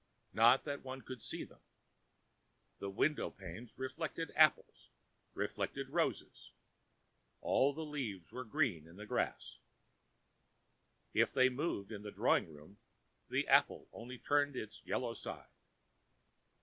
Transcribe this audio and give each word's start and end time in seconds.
Not 0.33 0.63
that 0.63 0.81
one 0.83 1.01
could 1.03 1.17
ever 1.19 1.21
see 1.21 1.43
them. 1.43 1.59
The 2.79 2.89
window 2.89 3.29
panes 3.29 3.69
reflected 3.77 4.33
apples, 4.35 4.89
reflected 5.35 5.89
roses; 5.91 6.53
all 7.39 7.71
the 7.71 7.85
leaves 7.85 8.31
were 8.31 8.43
green 8.43 8.87
in 8.87 8.95
the 8.95 9.05
glass. 9.05 9.59
If 11.13 11.31
they 11.31 11.49
moved 11.49 11.91
in 11.91 12.01
the 12.01 12.09
drawing 12.09 12.51
room, 12.51 12.79
the 13.29 13.47
apple 13.47 13.89
only 13.93 14.17
turned 14.17 14.55
its 14.55 14.83
yellow 14.85 15.13
side. 15.13 15.45